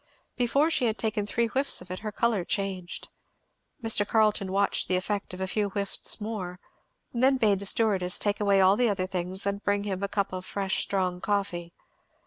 Before 0.35 0.71
she 0.71 0.85
had 0.85 0.97
taken 0.97 1.27
three 1.27 1.45
whiffs 1.45 1.79
of 1.79 1.91
it 1.91 1.99
her 1.99 2.11
colour 2.11 2.43
changed. 2.43 3.09
Mr. 3.83 4.03
Carleton 4.07 4.51
watched 4.51 4.87
the 4.87 4.95
effect 4.95 5.31
of 5.31 5.39
a 5.39 5.45
few 5.45 5.69
whiffs 5.69 6.19
more, 6.19 6.59
and 7.13 7.21
then 7.21 7.37
bade 7.37 7.59
the 7.59 7.67
stewardess 7.67 8.17
take 8.17 8.39
away 8.39 8.59
all 8.61 8.75
the 8.75 8.89
other 8.89 9.05
things 9.05 9.45
and 9.45 9.61
bring 9.63 9.83
him 9.83 10.01
a 10.01 10.07
cup 10.07 10.33
of 10.33 10.43
fresh 10.43 10.79
strong 10.81 11.21
coffee. 11.21 11.75